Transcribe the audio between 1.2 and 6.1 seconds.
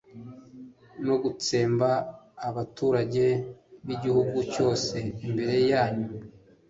gutsemba abaturage b'igihugu cyose imbere yanyu